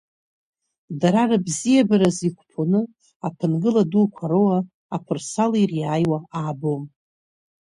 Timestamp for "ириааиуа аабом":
5.63-6.83